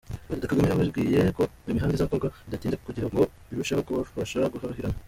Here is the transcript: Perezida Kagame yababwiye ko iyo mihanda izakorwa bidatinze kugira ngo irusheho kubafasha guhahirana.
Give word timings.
Perezida 0.27 0.49
Kagame 0.49 0.67
yababwiye 0.71 1.21
ko 1.37 1.43
iyo 1.63 1.73
mihanda 1.75 1.95
izakorwa 1.97 2.27
bidatinze 2.45 2.75
kugira 2.87 3.07
ngo 3.09 3.21
irusheho 3.51 3.81
kubafasha 3.87 4.39
guhahirana. 4.53 4.97